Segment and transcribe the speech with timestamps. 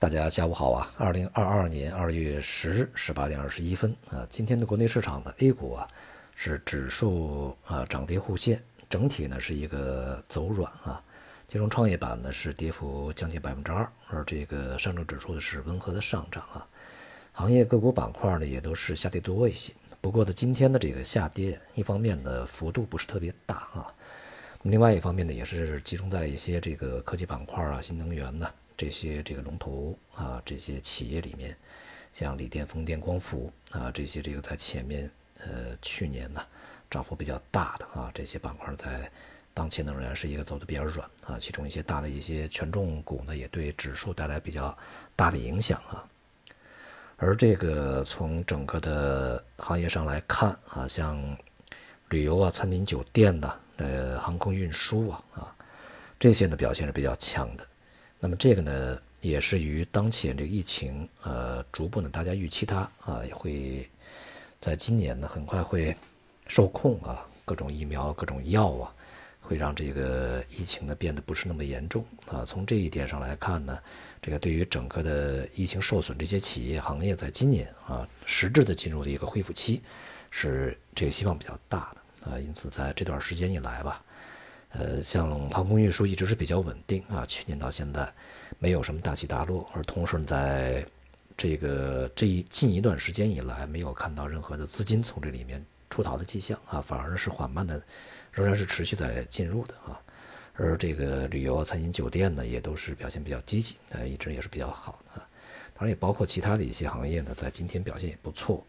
[0.00, 0.90] 大家下午好啊！
[0.96, 5.86] 二零二二年二月十日十八点二十一分啊，今天的国内市场的 A 股啊
[6.34, 11.02] 是指数啊涨跌互现，整体呢是一个走软啊。
[11.50, 16.66] 其中创业板呢是跌幅将近百分之二，而这个上证指数的是温和的上涨啊。
[17.34, 19.70] 行业个股板块呢也都是下跌多一些。
[20.00, 23.86] 不过呢，今天的这个下跌，一方面呢幅度不是特别大啊，
[24.62, 28.48] 另外一方面呢也是集中在一些这个科技板块啊、新能源呢。
[28.80, 31.54] 这些这个龙头啊，这些企业里面，
[32.14, 35.10] 像锂电、风电、光伏啊，这些这个在前面
[35.44, 36.40] 呃去年呢
[36.88, 39.12] 涨幅比较大的啊，这些板块在
[39.52, 44.74] 当前呢仍然是一个走的比较软啊，其中一些大的一些权重股呢也对指数带来比较
[45.14, 46.02] 大的影响啊。
[47.18, 51.36] 而这个从整个的行业上来看啊，像
[52.08, 55.54] 旅游啊、餐饮、酒店呐，呃，航空运输啊啊，
[56.18, 57.66] 这些呢表现是比较强的。
[58.22, 63.88] 那么这个呢，也是与当前这个疫情，呃，逐步呢，大家预期它啊，也会
[64.60, 65.96] 在今年呢，很快会
[66.46, 68.92] 受控啊，各种疫苗、各种药啊，
[69.40, 72.44] 会让这个疫情呢变得不是那么严重啊。
[72.44, 73.78] 从这一点上来看呢，
[74.20, 79.80] 这个对于整个的疫情受损这些企业行业，在今年啊，实质的进入的一个恢复期，
[80.30, 82.38] 是这个希望比较大的啊。
[82.38, 84.04] 因此，在这段时间以来吧。
[84.72, 88.12] 呃，像航空运输一直是比较稳定啊，去年到现在
[88.58, 90.86] 没有什么大起大落，而同时在
[91.36, 97.82] 这个这一近一段时间以来，没有看到任何的资金从这里面出逃的迹象啊，反而是缓慢的，
[98.30, 100.00] 仍然是持续在进入的啊。
[100.54, 105.26] 而这个旅游、餐饮、酒店呢，也都是表现比较积极，呃，一直也是比较好的啊。
[105.74, 108.64] 当然，也包括其他的一些行业呢，在今天表现也不错。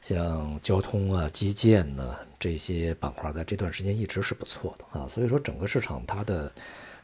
[0.00, 5.08] 像交通啊、基建呢这些板块，在这段时间一直是不错的啊。
[5.08, 6.50] 所以说，整个市场它的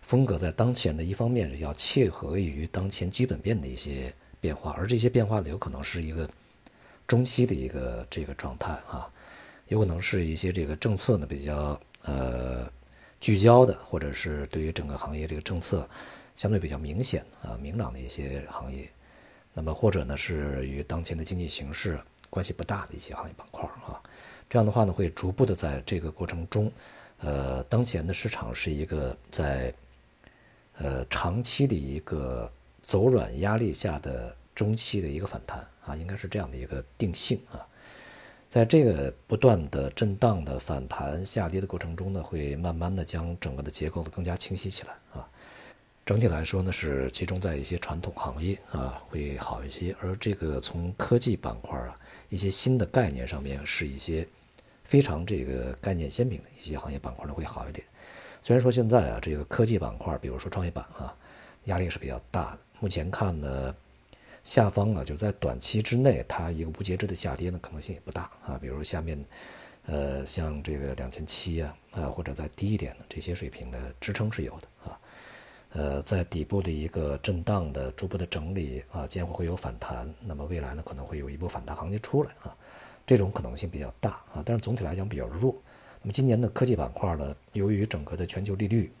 [0.00, 6.28] 风格在当前的一方面是要切合于当前基本面的一些变化，而这些变化呢，有可能是一个
[7.06, 9.10] 中期的一个这个状态啊，
[9.68, 12.70] 有可能是一些这个政策呢比较呃
[13.20, 15.88] 聚焦的，或者是对于整个行业这个政策
[16.36, 18.88] 相对比较明显啊明朗的一些行业，
[19.52, 21.98] 那么或者呢是与当前的经济形势。
[22.34, 24.02] 关系不大的一些行业板块啊，
[24.50, 26.68] 这样的话呢，会逐步的在这个过程中，
[27.20, 29.72] 呃，当前的市场是一个在
[30.78, 32.50] 呃长期的一个
[32.82, 37.64] 走软压力下的中期的一个反弹啊，应该是这样的一个定性啊，
[38.48, 45.28] 在这个不断的震荡的反弹下跌的过程中呢，会慢慢的将整个的结构呢更加清晰起来啊。
[46.06, 51.98] 整体来说呢，是集中在一些传统行业啊会好一些，而这个从科技板块啊
[52.28, 54.26] 一些新的概念上面是一些
[54.84, 57.86] 非常这个概念鲜明的一些行业板块呢会好一点。
[58.42, 61.16] 虽然说现在啊这个科技板块，比如说创业板啊，
[61.64, 62.58] 压力是比较大的。
[62.80, 63.74] 目前看呢，
[64.44, 68.58] 下方啊就在短期之内，它一个无节制的下跌呢可能性也不大啊。
[68.60, 69.24] 比如下面
[69.86, 75.00] 呃像这个两千七啊啊或者再低一点的这些水平的支撑是有的啊。
[75.76, 82.56] 呃，在底部的一个震荡的逐步的整理啊，间会会有反弹，那么未来呢可能会有一波反弹行情出来啊，
[83.04, 85.52] 这种可能性比较大啊，但是总体来讲比较弱。
[86.00, 88.92] 那么今年的科技板块呢，由于整个的全球利率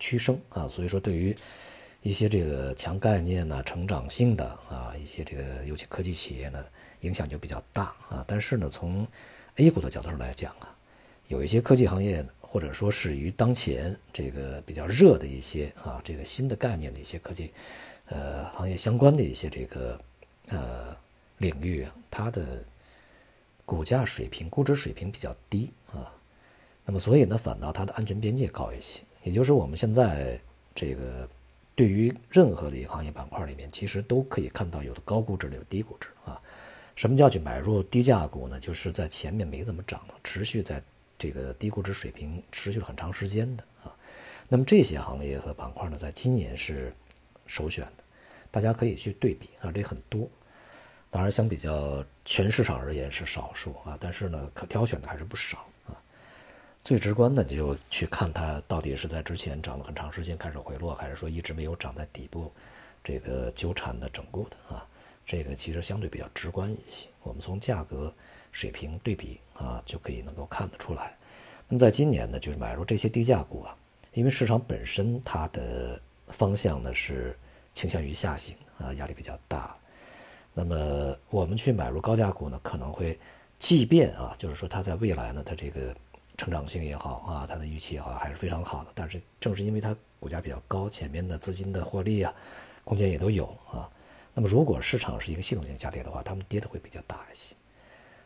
[0.00, 1.36] 趋升啊，所以说对于
[2.00, 6.64] 一些这个强概念呢、成长性的啊一些这个尤其科技企业呢，
[7.02, 8.24] 影响就比较大啊。
[8.26, 9.06] 但是呢，从
[9.56, 10.74] A 股的角度上来讲啊，
[11.28, 12.24] 有一些科技行业。
[12.52, 17.50] 或者说是与当前这个比较热的一些啊，这个新的概念的一些科技，
[18.10, 19.98] 呃，行业相关的一些这个
[20.48, 20.94] 呃
[21.38, 22.62] 领域，它的
[23.64, 26.12] 股价水平、估值水平比较低啊，
[26.84, 29.00] 那么所以呢，反倒它的安全边界高一些。
[29.22, 30.38] 也就是我们现在
[30.74, 31.26] 这个
[31.74, 36.38] 对于任何的一个行业板块里面，其实都可以看到有的高估值的，有低估值啊。
[36.96, 38.60] 什么叫去买入低价股呢？
[38.60, 40.82] 就是在前面没怎么涨，持续在。
[41.22, 43.94] 这个低估值水平持续了很长时间的啊，
[44.48, 46.92] 那么这些行业和板块呢，在今年是
[47.46, 48.02] 首选的，
[48.50, 50.28] 大家可以去对比啊，这很多，
[51.12, 55.94] 当然相比较全市场而言是少数啊，但是呢，可挑选的还是不少啊。
[56.82, 62.52] 最直观的就去看它到底是在之前涨了很长时间开始回落，还是说一直没有涨在底部
[63.04, 64.84] 这个纠缠的整固的啊。
[65.24, 68.12] 这个其实相对比较直观一些，我们从价格
[68.50, 71.16] 水平对比啊，就可以能够看得出来。
[71.68, 73.76] 那么在今年呢，就是买入这些低价股啊，
[74.12, 77.38] 因为市场本身它的方向呢是
[77.72, 79.74] 倾向于下行啊，压力比较大。
[80.52, 83.18] 那么我们去买入高价股呢，可能会，
[83.58, 85.94] 即便啊，就是说它在未来呢，它这个
[86.36, 88.90] 成长性也好啊，它的预期也好，还是非常好的。
[88.94, 92.34] 但是正是因为它股价比较高，前面的资金的获利啊。
[92.84, 93.88] 空间也都有啊。
[94.34, 97.54] 那么如果市场是一个系统性下跌的话，它们跌的会比较大一些。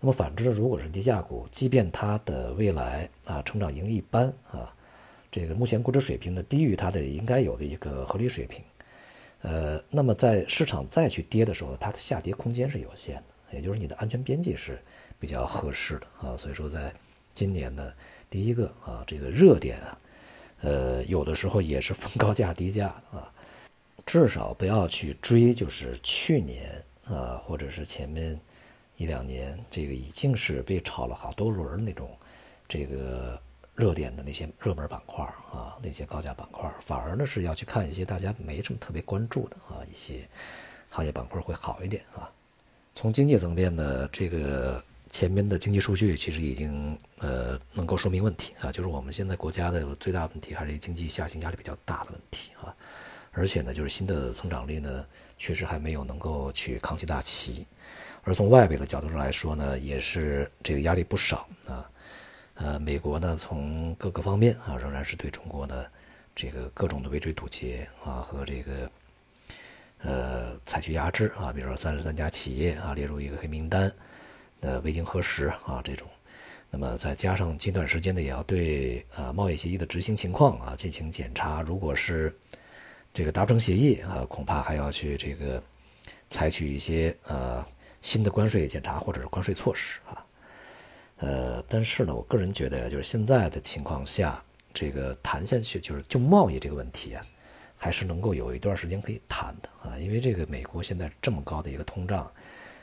[0.00, 4.74] 那么反之呢，如果是低价股，即便它的未来啊成长盈利一般啊，
[5.30, 8.64] 这个目前估值水平呢低于它的应该有的一个合理水平，
[9.42, 14.80] 呃，那么在市场再去跌的时候，它的下跌空间是有限的，也就是你的安全边际是
[15.18, 16.36] 比较合适的啊。
[16.36, 16.92] 所以说，在
[17.34, 17.92] 今年呢，
[18.30, 19.98] 第一个啊，这个热点啊，
[20.62, 23.30] 呃，有的时候也是逢高价低价啊。
[24.06, 28.40] 至少不要去追，就是 去年啊，或者是前面
[29.00, 32.14] 一两年，这个已经是被炒了好多轮那种
[32.68, 33.40] 这个
[33.74, 40.28] 热点的那些热门板块啊，那些高价板块，反而呢是要去看一些大家没什么特别关注的啊一些
[40.90, 42.30] 行业板块会好一点啊。
[42.94, 52.76] 从经济层面呢，这个前面的经济数据其实已经呃能够说明问题啊，就是我们现在国家的最大问题还是经济下行压力比较大的问题啊。
[53.32, 55.06] 而且呢，就是新的增长率呢，
[55.38, 57.64] 确实还没有能够去扛起大旗。
[58.22, 61.88] 而从外围的角度上来说呢，也是这个压力不少啊。
[62.54, 65.86] 呃，美国呢，从各个方面啊，仍然是对中国呢，
[66.34, 68.90] 这个各种的围追堵截啊，和这个
[70.02, 73.90] 呃采取压制啊，比如说三十三家企业啊列入一个黑名单，
[74.60, 76.06] 呃未经核实啊这种。
[76.70, 82.36] 那么再加上近段时间呢，也要对啊贸易协议的执行情况啊进行检查，如果是
[83.14, 85.60] 这个达成协议啊，恐怕还要去这个
[86.28, 87.66] 采取一些呃
[88.00, 90.24] 新的关税检查或者是关税措施啊，
[91.18, 94.42] 呃，但是呢，我个人觉得就是现在的情况下，
[94.72, 97.22] 这个谈下去就是就贸易这个问题啊，
[97.76, 102.30] 还是能够有一段时间可以谈的啊，因为这个美国现在这么高的一个通胀，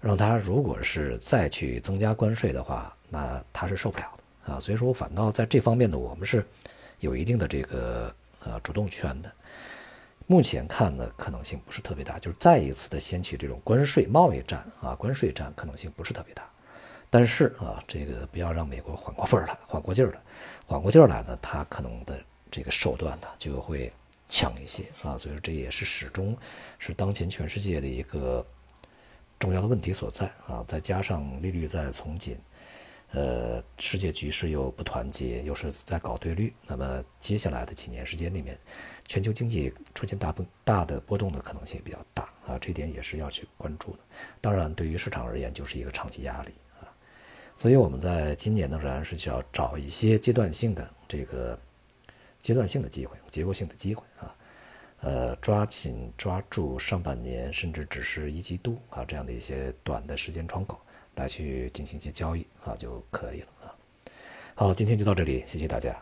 [0.00, 4.12] 让他如果是再去增加关税的话，那他是受不了
[4.46, 6.46] 的啊，所以说我反倒在这方面呢，我们是
[7.00, 8.14] 有一定的这个
[8.44, 9.32] 呃主动权的。
[10.30, 16.48] 目前看呢，可能性不是特别大，就是再一次的掀起这种关税贸易战啊，关税战可能性不是特别大。
[17.10, 20.20] 但是啊，这个不要让美国缓过味儿来，缓过劲儿来，
[20.64, 22.16] 缓过劲儿来呢，他可能的
[22.48, 23.92] 这个手段呢就会
[24.28, 25.18] 强一些啊。
[25.18, 26.36] 所以说，这也是始终
[26.78, 28.46] 是当前全世界的一个
[29.36, 30.62] 重要的问题所在啊。
[30.64, 32.38] 再加上利率在从紧。
[33.12, 38.56] 呃，世界局势又不团结，又是在搞对率，那么接下来的几年时间里面，
[39.08, 43.98] 全球经济出现大波大的波动的可能性比较大啊，这点也是要去关注的。
[44.40, 46.86] 当然，对于市场而言，就是一个长期压力啊。
[47.56, 51.58] 所以，我们在今年呢，仍然是需要找一些阶段性的这个
[52.40, 54.36] 阶段性的机会、结构性的机会啊，
[55.00, 60.80] 呃，抓紧抓住上半年甚至只是一季度啊这样的一些短的时间窗口。
[61.20, 63.74] 来去进行一些交易啊就可以了啊。
[64.54, 65.94] 好，今天就到这里，谢谢大家。